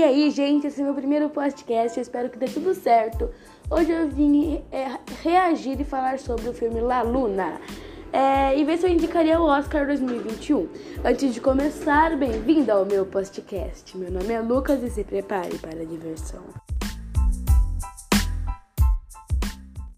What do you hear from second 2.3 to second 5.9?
que dê tudo certo. Hoje eu vim é, reagir e